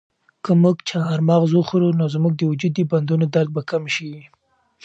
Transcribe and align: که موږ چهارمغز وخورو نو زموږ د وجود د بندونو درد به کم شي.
که 0.43 0.51
موږ 0.63 0.77
چهارمغز 0.89 1.51
وخورو 1.53 1.89
نو 1.99 2.05
زموږ 2.13 2.33
د 2.37 2.41
وجود 2.51 2.71
د 2.75 2.79
بندونو 2.91 3.25
درد 3.35 3.49
به 3.55 3.61
کم 3.69 3.83
شي. 3.95 4.13